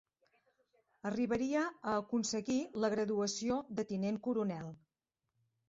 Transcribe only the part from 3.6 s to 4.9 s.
de tinent coronel.